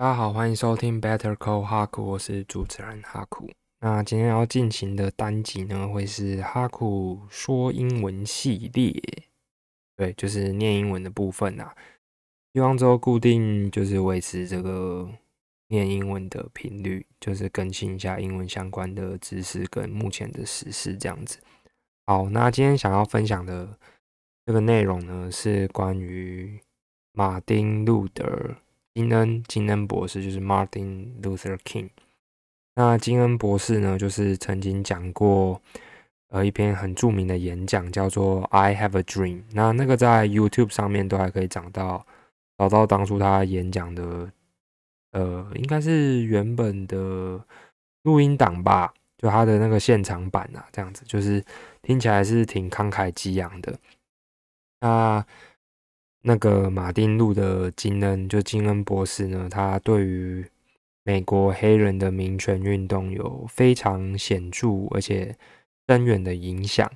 [0.00, 3.50] 大家好，欢迎收听 Better Call 哈库，我是主持人哈库。
[3.80, 8.94] 那今天要进行的单集呢，会是哈库说英文系列，
[9.98, 11.76] 对，就是念英文的部分啊。
[12.54, 15.06] 希望之后固定就是维持这个
[15.68, 21.38] 念英文的频率，就是更新一下英文相关的知识跟目前的时事这样子。
[22.06, 23.76] 好，那今天想要分享的
[24.46, 26.58] 这个内容呢，是关于
[27.12, 28.56] 马丁路德。
[28.94, 31.90] 金恩金恩博士就是 Martin Luther King。
[32.74, 35.60] 那金恩博士呢，就是曾经讲过
[36.28, 39.42] 呃一篇很著名的演讲，叫做 "I Have a Dream"。
[39.52, 42.06] 那那个在 YouTube 上面都还可以找到，
[42.56, 44.30] 找到当初他演讲的
[45.12, 47.44] 呃，应该是原本的
[48.04, 51.44] 录音档吧，就他的那个现场版啊，这样子就是
[51.82, 53.78] 听起来是挺慷慨激昂的。
[54.80, 55.24] 那
[56.22, 60.44] 那个马丁路的金恩，就金恩博士呢，他对于
[61.02, 65.34] 美国黑人的民权运动有非常显著而且
[65.88, 66.90] 深远的影响，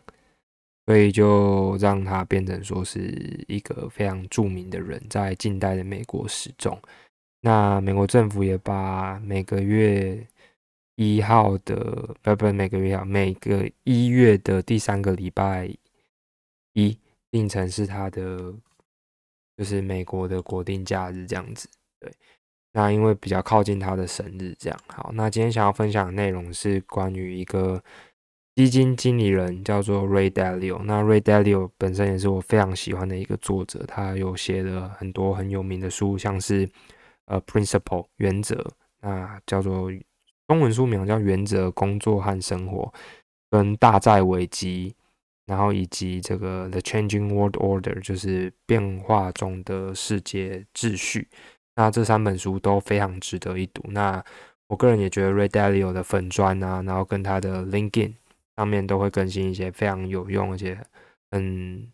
[0.84, 6.78] 所以就让他变成说是一个非常著名的人，在近代的美国史中。
[7.40, 10.26] 那美国政府也把每个月
[10.96, 15.74] 一号的，不不，每个月啊，每个一月的第三个礼拜
[16.74, 16.98] 一
[17.30, 18.52] 定成是他的。
[19.56, 21.68] 就是美国的国定假日这样子，
[22.00, 22.12] 对。
[22.72, 25.12] 那因为比较靠近他的生日，这样好。
[25.14, 27.80] 那今天想要分享的内容是关于一个
[28.56, 30.82] 基金经理人，叫做 Ray Dalio。
[30.82, 36.68] 那 Ray Dalio 本身也是我非常喜欢的一个作者，他有写了很多很有名的书，像是
[37.26, 38.68] 呃 Principle 原则，
[39.02, 39.88] 那叫做
[40.48, 42.82] 中文书名叫《原则工作和生活》，
[43.50, 44.94] 跟大债危机。
[45.46, 51.28] 然后以及这个《The Changing World Order》就是变化中的世界秩序，
[51.76, 53.82] 那这三本书都非常值得一读。
[53.90, 54.24] 那
[54.68, 58.14] 我个人也觉得 Ray Dalio 的粉砖啊，然后跟他的 LinkedIn
[58.56, 60.78] 上面都会更新一些非常有用而且
[61.30, 61.92] 很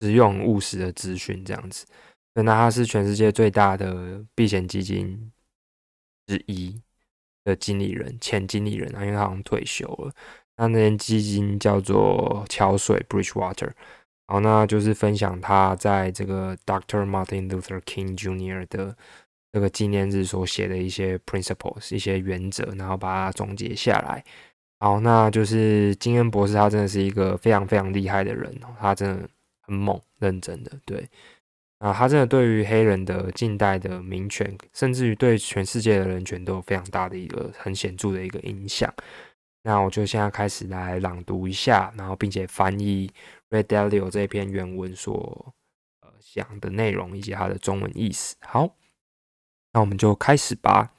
[0.00, 1.86] 实用务实的资讯，这样子。
[2.34, 5.30] 那他是全世界最大的避险基金
[6.26, 6.80] 之一
[7.44, 10.14] 的经理人，前经理人啊，因为他好像退休了。
[10.60, 13.70] 那那间基金叫做桥水 （Bridgewater），
[14.26, 17.08] 好，那就是分享他在这个 Dr.
[17.08, 18.68] Martin Luther King Jr.
[18.68, 18.94] 的
[19.52, 24.22] 这个纪念日所写的一些 principles、一些原则，然后把它总结下来。
[24.80, 29.28] 好，那就是金恩博士，他真的是一个非常非常厉害的人，他真的
[29.62, 30.70] 很猛、认真的。
[30.84, 31.08] 对，
[31.78, 38.92] 啊，他真的对于黑人的近代的民权，甚至于对全世界的人权都有非常大的一个很显著的一个影响。
[39.63, 43.11] 那我就现在开始来朗读一下，然后并且翻译
[43.49, 45.53] Red Dalio 这篇原文所
[46.01, 48.35] 呃讲的内容以及它的中文意思。
[48.41, 48.69] 好，
[49.73, 50.91] 那我们就开始吧。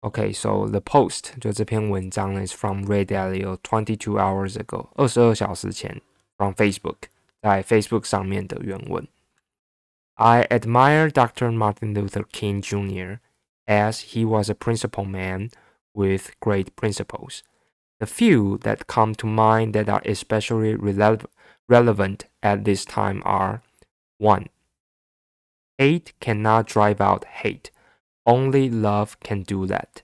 [0.00, 6.00] OK，so the post 就这篇文章呢是 from Red Dalio twenty two hours ago，二十二小时前
[6.36, 6.96] from Facebook，
[7.42, 9.06] 在 Facebook 上面的原文。
[10.14, 11.50] I admire Dr.
[11.50, 13.18] Martin Luther King Jr.
[13.66, 15.50] as he was a principled man
[15.95, 17.43] with great principles.
[17.99, 21.25] The few that come to mind that are especially rele-
[21.69, 23.61] relevant at this time are
[24.17, 24.49] 1.
[25.77, 27.71] Hate cannot drive out hate.
[28.25, 30.01] Only love can do that.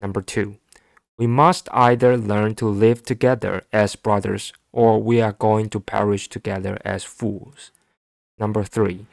[0.00, 0.56] Number 2.
[1.18, 6.28] We must either learn to live together as brothers or we are going to perish
[6.28, 7.70] together as fools.
[8.38, 9.06] Number 3.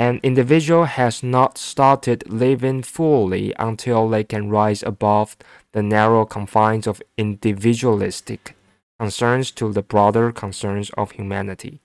[0.00, 5.36] An individual has not started living fully until they can rise above
[5.72, 8.56] the narrow confines of individualistic
[8.98, 11.82] concerns to the broader concerns of humanity.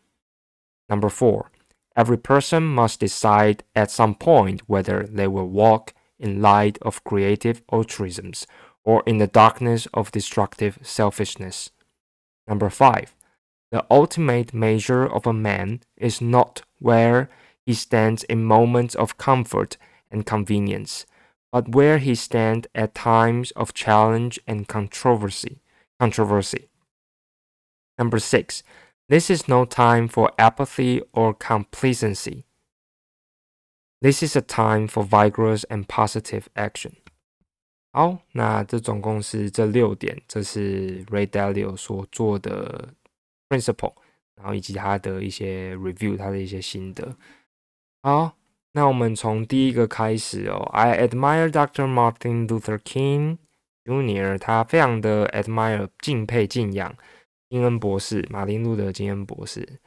[0.88, 1.52] Number four,
[1.98, 7.68] every person must decide at some point whether they will walk in light of creative
[7.68, 8.46] altruisms
[8.86, 11.70] or in the darkness of destructive selfishness.
[12.48, 13.14] Number five,
[13.74, 17.30] the ultimate measure of a man is not where
[17.65, 19.77] he stands in moments of comfort
[20.11, 21.07] and convenience,
[21.53, 25.61] but where he stands at times of challenge and controversy.
[25.99, 26.69] Controversy.
[27.99, 28.63] Number six,
[29.09, 32.45] this is no time for apathy or complacency.
[34.01, 36.95] This is a time for vigorous and positive action.
[37.93, 42.95] 好，那这总共是这六点，这是 Ray Dalio 所做的
[43.49, 43.95] principle，
[44.37, 47.15] 然后以及他的一些 review，他的一些心得。
[48.06, 48.38] 好，
[48.74, 50.70] 那我们从第一个开始哦。
[50.72, 51.92] I admire Dr.
[51.92, 53.40] Martin Luther King
[53.84, 56.96] Jr.，他非常的 admire 敬佩敬仰
[57.50, 59.80] 金恩博士，马丁路德金恩博士。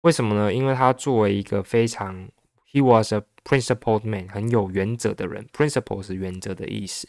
[0.00, 0.52] 为什么呢？
[0.52, 2.28] 因为他作为一个非常
[2.72, 5.46] ，He was a principled man，很有原则的人。
[5.56, 7.08] principle 是原则的意思。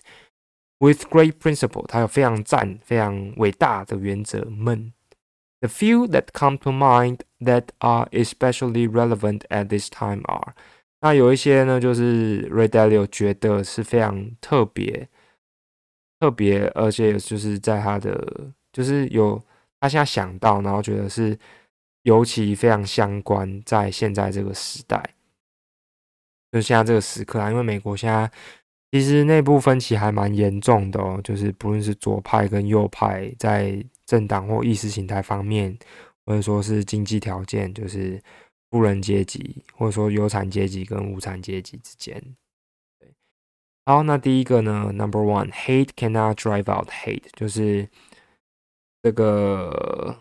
[0.77, 4.93] With great principle，他有非常赞、非常伟大的原则们。
[5.61, 10.55] The few that come to mind that are especially relevant at this time are，
[11.01, 15.07] 那有一些呢，就是 Ray Dalio 觉得是非常特别、
[16.19, 19.39] 特别，而且就是在他的，就是有
[19.79, 21.37] 他现在想到，然后觉得是
[22.01, 25.13] 尤其非常相关，在现在这个时代，
[26.51, 28.31] 就现在这个时刻啊，因为美国现在
[28.91, 33.85] 其实内部分歧还蛮严重的哦，就是不论是左派跟右派在。
[34.11, 35.79] 政党或意识形态方面，
[36.25, 38.21] 或者说是经济条件，就是
[38.69, 42.21] 富人阶级，或者说有产阶级跟无产阶级之间。
[43.85, 47.87] 好，那第一个呢，Number one，hate cannot drive out hate，就是
[49.01, 50.19] 这个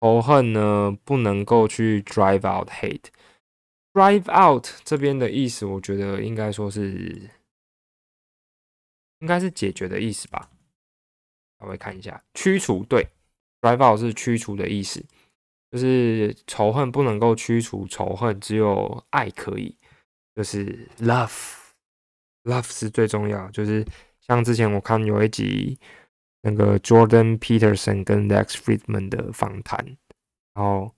[0.00, 3.06] 仇恨呢不能够去 drive out hate。
[3.92, 7.28] drive out 这边的意思，我觉得应该说是
[9.18, 10.48] 应该是解决的意思吧。
[11.60, 13.04] 稍微看一下，驱除对
[13.60, 15.04] ，drive out 是驱除的意思，
[15.72, 19.76] 就是仇恨不能够驱除仇恨，只有爱可以，
[20.36, 23.50] 就是 love，love 是最重要。
[23.50, 23.84] 就是
[24.20, 25.76] 像之前我看有一集
[26.42, 29.84] 那个 Jordan Peterson 跟 Lex Friedman 的访谈，
[30.54, 30.94] 然后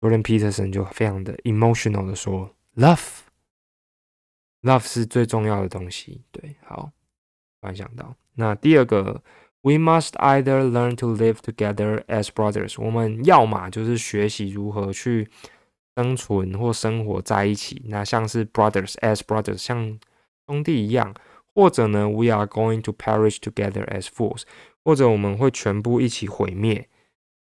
[0.00, 6.22] Jordan Peterson 就非常的 emotional 的说，love，love 是最重要的东西。
[6.32, 6.90] 对，好，
[7.60, 9.22] 突然想到，那第二个。
[9.62, 12.82] We must either learn to live together as brothers。
[12.82, 15.28] 我们要么就是学习如何去
[15.94, 19.98] 生存或生活在一起，那像是 brothers as brothers，像
[20.46, 21.12] 兄弟一样；
[21.54, 24.44] 或者呢，we are going to perish together as fools，
[24.82, 26.88] 或者我们会全部一起毁灭。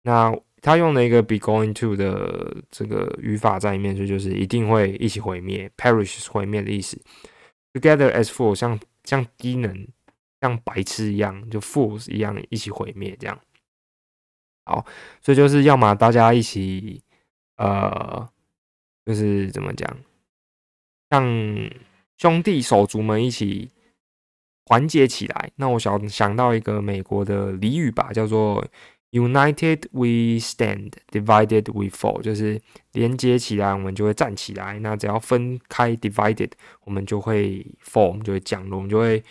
[0.02, 7.00] 那他用了一个 be going to 的这个语法在里面，就就是一定会一起毁灭，perish 毁灭的意思。
[7.74, 9.88] Together as fools，像像低能。
[10.40, 13.40] 像白痴一样，就 fools 一样一起毁灭，这样。
[14.66, 14.86] 好，
[15.22, 17.02] 所以就是要么大家一起，
[17.56, 18.30] 呃，
[19.06, 19.98] 就是怎么讲，
[21.10, 21.26] 像
[22.18, 23.72] 兄弟手足们一起
[24.66, 25.52] 团结起来。
[25.56, 28.68] 那我想想到一个美国的俚语吧，叫做
[29.12, 32.62] “United we stand, divided we fall”，就是
[32.92, 36.52] 连接起来我们就会站起来，那只要分开 divided，
[36.84, 39.24] 我们就会 fall，我们就会降落，我们就会。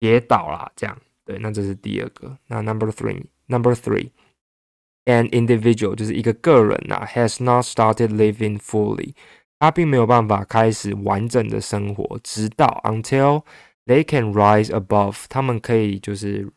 [0.00, 2.36] 跌倒啦，这样对，那这是第二个。
[2.46, 9.12] 那 number three，number three，an individual 就是一个个人呐，has not started living fully，
[9.58, 13.42] 他并没有办法开始完整的生活，直到 until
[13.86, 16.50] they can rise above，他们可以就是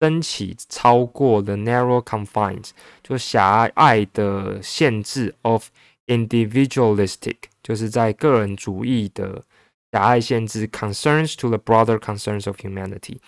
[0.00, 2.70] 升起超过 the narrow confines，
[3.02, 5.68] 就狭隘的限制 of
[6.06, 9.44] individualistic，就是在个人主义的。
[9.92, 13.18] 狭隘限制 concerns to the broader concerns of humanity，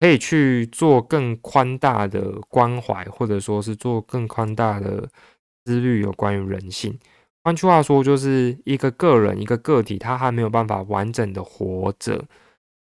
[0.00, 5.06] 可以去做更宽大的关怀，或者说是做更宽大的
[5.66, 6.98] 思虑有关于人性。
[7.44, 12.24] 换句话说，就是一个个人、一个个体，他还没有办法完整的活着、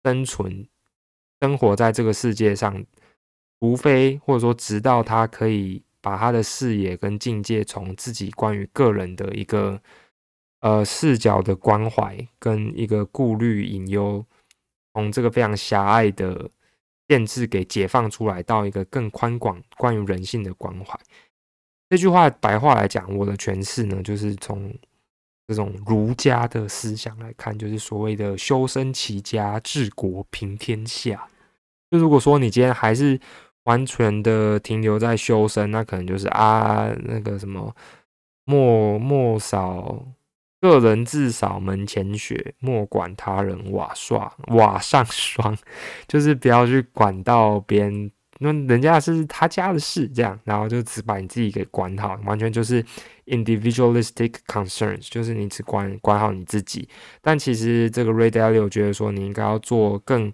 [0.02, 0.66] 生存、
[1.40, 2.84] 生活在这个世界上，
[3.60, 9.80] 除非或者说直到他可以把他的视野跟境界从自己关于个人的一个。
[10.60, 14.26] 呃，视角的关怀跟一个顾虑、隐忧，
[14.92, 16.50] 从这个非常狭隘的
[17.08, 20.98] 限制给解放出来，到一个更宽广关于人性的关怀。
[21.88, 24.74] 这句话白话来讲，我的诠释呢，就是从
[25.46, 31.28] 这种儒家的思想来看，就是所谓的修身齐家治国平天下。
[31.88, 33.18] 就如果说你今天还是
[33.62, 37.72] 完全的停留在修身，那可能就是啊，那个什么
[38.44, 40.04] 莫莫少。
[40.60, 45.56] 个人自扫门前雪，莫管他人瓦刷瓦上霜。
[46.08, 48.10] 就是不要去管到别人，
[48.40, 52.84] 那人家是他家的事，这样，然后就只把你自己给管好，完全就是
[53.26, 56.88] individualistic concerns，就是你只管管好你自己。
[57.20, 60.32] 但其实这个 Ray Dalio 觉得说，你应该要做更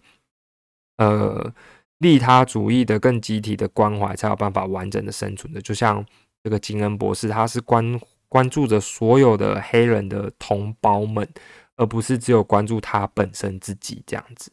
[0.97, 1.53] 呃
[1.99, 5.61] 利他主义的、更集体的关怀，才有办法完整的生存的。
[5.61, 6.03] 就像
[6.43, 8.01] 这个金恩博士，他是关。
[8.35, 11.29] 关注着所有的黑人的同胞们，
[11.77, 14.51] 而不是只有关注他本身自己这样子。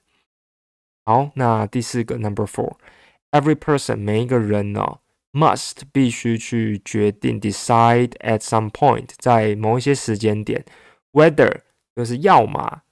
[1.04, 5.00] 好，那第四个 number four，every person 每一个人呢
[5.34, 10.64] ，must 必须去决定 decide at some point 在某一些时间点
[11.14, 11.62] ，whether
[11.96, 12.84] 就是要么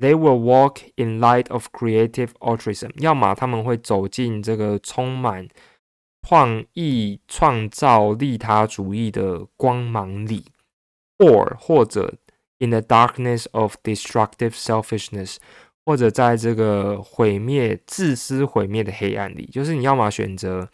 [0.00, 5.48] they will walk in light of creative altruism，要么他们会走进这个充满。
[6.26, 10.46] 创意创造利他主义的光芒里
[11.18, 12.14] ，or 或者
[12.58, 15.36] in the darkness of destructive selfishness，
[15.84, 20.66] 或者在这个毁灭、自私毁灭的黑暗里，就是你要么选择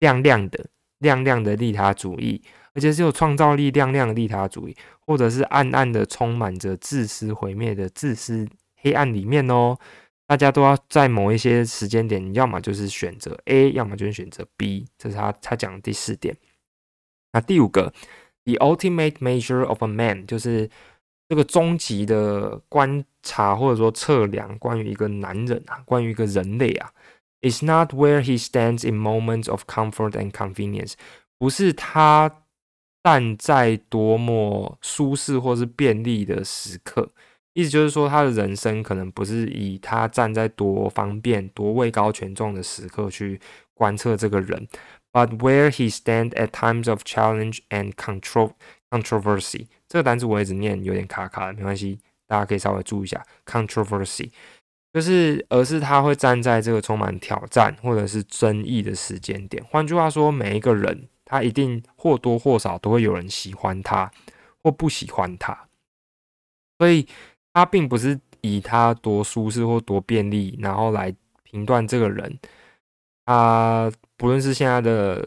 [0.00, 0.66] 亮亮的、
[1.00, 2.42] 亮亮的利他主义，
[2.72, 9.76] 而且是有创造力、亮亮的利他主义，或者是暗暗的充满着自私毁灭的自私黑暗里面哦。
[10.28, 16.36] 大家都要在某一些时间点，要么就是选择 A，要么就是选择 B，这是他他讲的第四点。
[17.32, 17.90] 那第五个
[18.44, 20.68] ，The ultimate measure of a man，就是
[21.30, 26.92] 这个终极的观察或者说测量关于一个男人啊，关于一个人类啊
[27.40, 30.92] ，is not where he stands in moments of comfort and convenience，
[31.38, 32.44] 不是他
[33.02, 37.10] 站在多么舒适或是便利的时刻。
[37.58, 43.40] 意思就是说，他的人生可能不是以他站在多方便、多位高权重的时刻去
[43.74, 44.68] 观测这个人
[45.10, 48.52] ，but where he stand at times of challenge and control
[48.90, 49.66] controversy。
[49.88, 51.98] 这个单词我一直念有点卡卡的，没关系，
[52.28, 54.30] 大家可以稍微注意一下 controversy，
[54.92, 59.60] 就是而是他会站在这个充满挑战或者是争议的时间点。
[59.64, 64.08] 换句话说，每一个人他一定或多或少都会有人喜欢他
[64.62, 65.66] 或不喜欢他，
[66.78, 67.04] 所以。
[67.58, 71.12] 他并不是以他多舒适或多便利，然后来
[71.42, 72.38] 评断这个人。
[73.26, 75.20] 他不论是现在的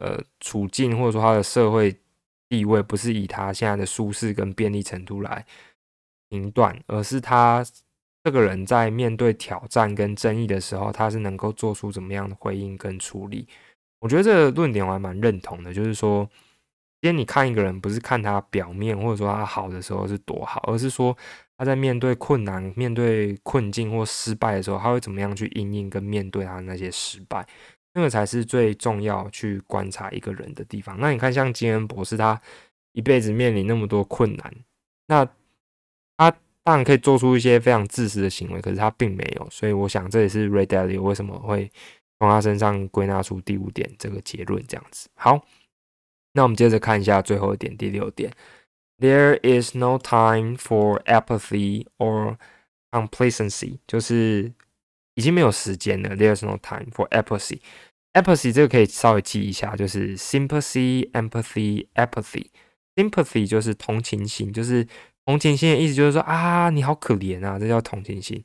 [0.00, 1.94] 呃处境，或者说他的社会
[2.48, 5.44] 地位，不是以他现在的舒适跟便利程度来
[6.28, 7.66] 评断，而是他
[8.22, 13.48] 这个人在面对挑战跟争议的时候，他是能够做出怎么样的回应跟处理。
[13.98, 16.28] 我觉得这个论点我还蛮认同的，就是说。
[17.02, 21.16] 今天你看一个人，不是看他表面，或者说他好的时候是多好，而是说
[21.58, 27.46] 他在面对困难、面对困境或失败的时候，他会怎么样去应应跟面对他那些失败，
[27.94, 30.98] 那个才是最重要去观察一个人的地方。
[30.98, 32.40] 那你看，像金恩博士，他
[32.92, 34.54] 一辈子面临那么多困难，
[35.06, 35.24] 那
[36.16, 36.30] 他
[36.64, 39.46] 当然可以做出一些非常自私的行为，可是他并没有。
[39.50, 41.70] 所以我想，这也是 Ray Dalio 为什么会
[42.18, 45.08] 从他身上归纳出第五点这个结论，这样子。
[45.14, 45.46] 好。
[46.36, 48.30] 那我们接着看一下最后一点，第六点
[48.98, 52.36] ，There is no time for apathy or
[52.90, 54.52] complacency，就是
[55.14, 56.14] 已经没有时间了。
[56.14, 57.60] There is no time for apathy。
[58.12, 62.48] apathy 这个可以稍微记一下，就是 sympathy、empathy、apathy。
[62.94, 64.86] sympathy 就是同情心，就是
[65.24, 68.44] 同情心的意思就是说啊，你好可怜啊，这叫同情心。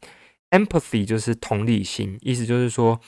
[0.52, 3.02] empathy 就是同理心，意思就是说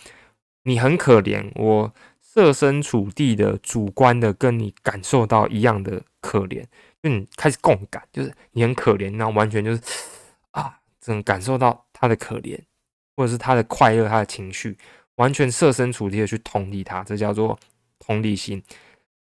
[0.64, 1.94] 你很可怜我。
[2.34, 6.66] 设身处地的、主观的跟你感受到一样的可怜，
[7.02, 9.82] 就你开始共感，就是你很可怜，然后完全就是
[10.50, 12.60] 啊，这种感受到他的可怜，
[13.16, 14.76] 或者是他的快乐、他的情绪，
[15.18, 17.60] 完全设身处地的去同理他，这叫做
[18.00, 18.64] 同理心。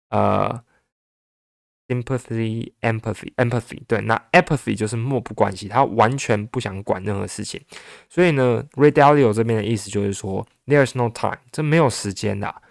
[0.08, 0.62] 呃
[1.88, 7.60] ，sympathy、empathy、empathy，对，那 apathy 就是漠不关心，他完全不想管任何事情。
[8.08, 12.62] 所以呢，Ray Dalio 这边的意思就是说，there's no time，这没有时间的。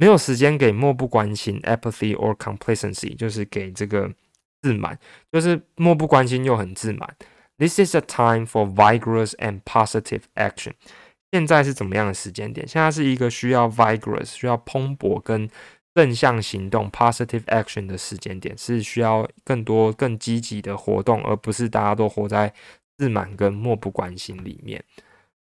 [0.00, 4.10] 没有时间给漠不关心 （apathy or complacency），就是给这个
[4.62, 4.98] 自满，
[5.30, 7.16] 就是漠不关心又很自满。
[7.58, 10.72] This is a time for vigorous and positive action。
[11.30, 12.66] 现在是怎么样的时间点？
[12.66, 15.50] 现在是一个需要 vigorous、需要蓬勃跟
[15.94, 22.50] 正向行动 （positive action） 的时间点，是需要更多更积极的活动，而不是大家都活在
[22.96, 24.82] 自满跟漠不关心里面。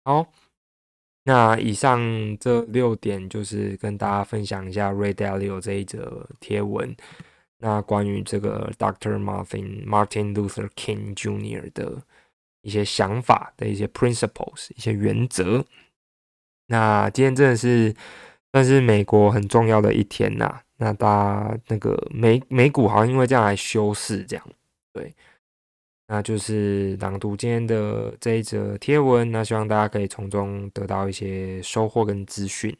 [0.04, 0.28] 好。
[1.26, 2.00] 那以上
[2.38, 6.96] 这六点就是跟大家分享一下 Ray Dalio 这一则贴文。
[7.60, 9.18] 那关于这个 Dr.
[9.18, 11.72] Martin Martin Luther King Jr.
[11.72, 12.04] 的
[12.62, 15.64] 一些想法的一些 principles 一些原则。
[16.68, 17.96] 那今天真的是
[18.52, 20.62] 算是美国很重要的一天呐。
[20.78, 24.46] 那大家那个美美股好像因为这样来休市，这样
[24.92, 25.14] 对。
[26.08, 32.76] 那就是朗读今天的这一则贴文，那希望大家可以从中得到一些收获跟资讯。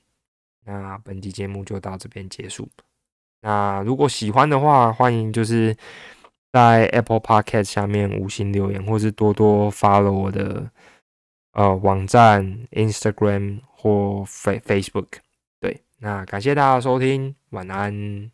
[0.66, 2.68] 那本期节目就到这边结束。
[3.42, 5.76] 那如果喜欢的话，欢迎就是
[6.52, 10.70] 在 Apple Podcast 下面五星留言，或是多多 follow 我的
[11.54, 15.08] 呃网站、Instagram 或 Face Facebook。
[15.60, 18.33] 对，那感谢大家收听，晚安。